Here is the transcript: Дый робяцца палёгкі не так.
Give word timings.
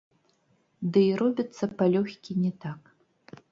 Дый 0.95 1.09
робяцца 1.21 1.63
палёгкі 1.83 2.39
не 2.43 2.53
так. 2.67 2.81